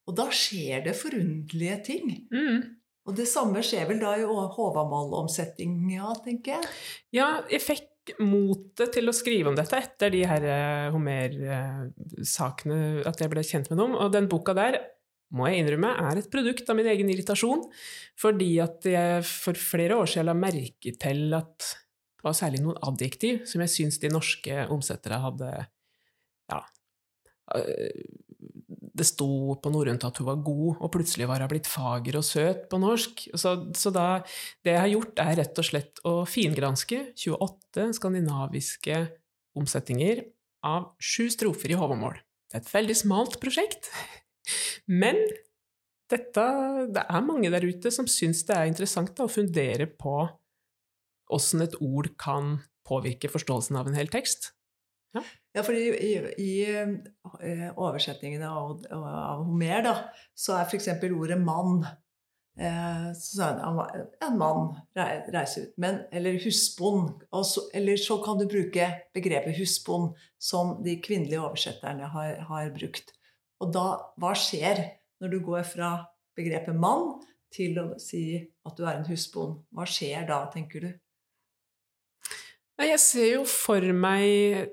[0.06, 2.10] Og da skjer det forunderlige ting.
[2.30, 2.74] Mm.
[3.04, 6.70] Og det samme skjer vel da i Håvamål-omsetninga, tenker jeg?
[7.18, 13.20] Ja, jeg fikk motet til å skrive om dette etter de her eh, Homer-sakene, at
[13.20, 13.96] jeg ble kjent med dem.
[13.96, 14.80] Og den boka der
[15.34, 17.64] må jeg innrømme er et produkt av min egen irritasjon,
[18.20, 22.80] fordi at jeg for flere år siden la merke til at det var særlig noen
[22.86, 25.50] adjektiv som jeg syns de norske omsettere hadde
[26.52, 26.60] ja,
[28.94, 32.26] det sto på norrønt at hun var god, og plutselig var hun blitt fager og
[32.26, 33.24] søt på norsk.
[33.34, 34.06] Så, så da,
[34.62, 39.00] det jeg har gjort, er rett og slett å fingranske 28 skandinaviske
[39.58, 40.22] omsetninger
[40.66, 42.20] av sju strofer i Håvamål.
[42.48, 43.90] Det er et veldig smalt prosjekt,
[44.86, 45.18] men
[46.12, 46.44] dette,
[46.94, 50.22] det er mange der ute som syns det er interessant da, å fundere på
[51.34, 54.52] åssen et ord kan påvirke forståelsen av en hel tekst.
[55.14, 55.22] Ja.
[55.54, 59.92] Ja, for i, i, i eh, oversetningene av, av, Homer da,
[60.34, 60.88] så er f.eks.
[61.06, 61.84] ordet 'mann'
[62.58, 63.52] eh, så
[64.26, 65.76] En mann reiser ut.
[65.78, 67.22] Men, eller husbond.
[67.74, 73.14] eller så kan du bruke begrepet husbond, som de kvinnelige oversetterne har, har, brukt.
[73.60, 73.86] Og da,
[74.18, 74.82] hva skjer
[75.20, 75.92] når du går fra
[76.36, 77.22] begrepet 'mann'
[77.54, 79.62] til å si at du er en husbond?
[79.70, 80.90] Hva skjer da, tenker du?
[82.82, 84.66] Jeg ser jo for meg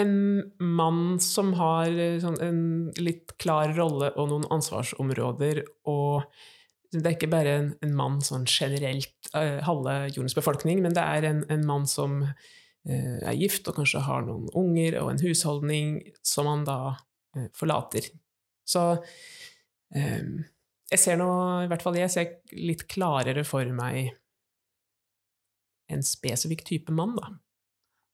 [0.00, 2.60] en mann som har eh, sånn, en
[3.00, 6.26] litt klar rolle og noen ansvarsområder, og
[6.92, 11.02] det er ikke bare en, en mann sånn generelt, uh, halve jordens befolkning, men det
[11.02, 15.20] er en, en mann som uh, er gift og kanskje har noen unger og en
[15.24, 18.08] husholdning som han da uh, forlater.
[18.66, 18.82] Så
[19.86, 21.28] jeg ser nå,
[21.62, 24.16] i hvert fall jeg ser litt klarere for meg
[25.94, 27.28] en spesifikk type mann, da.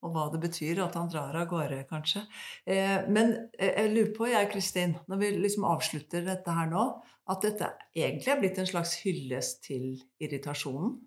[0.02, 2.24] Og hva det betyr at han drar av gårde, kanskje.
[2.66, 6.88] Eh, men jeg lurer på, jeg, Kristin, når vi liksom avslutter dette her nå,
[7.30, 10.98] at dette egentlig er blitt en slags hyllest til irritasjonen?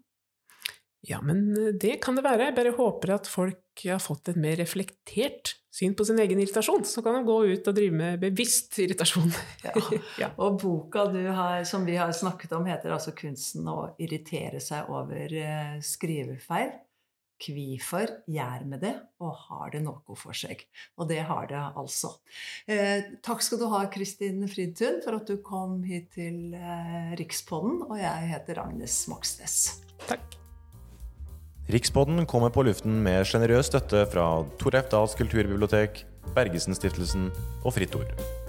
[1.05, 2.47] Ja, men det kan det være.
[2.47, 6.85] Jeg bare håper at folk har fått et mer reflektert syn på sin egen irritasjon.
[6.87, 9.29] Så kan de gå ut og drive med bevisst irritasjon.
[9.67, 9.75] Ja.
[10.23, 10.31] ja.
[10.41, 15.37] Og boka har, som vi har snakket om, heter altså 'Kunsten å irritere seg over
[15.83, 16.73] skrivefeil'.
[17.41, 20.63] Kvifor gjør vi det, og har det noe for seg?
[20.95, 22.13] Og det har det altså.
[22.67, 27.83] Eh, takk skal du ha, Kristin Fridtun, for at du kom hit til eh, Rikspodden.
[27.89, 29.59] Og jeg heter Agnes Moxnes.
[30.07, 30.39] Takk.
[31.75, 34.29] Rikspodden kommer på luften med sjenerøs støtte fra
[34.61, 36.03] Tor Dahls kulturbibliotek,
[36.37, 37.31] Bergesen-stiftelsen
[37.65, 38.44] og Fritt Ord.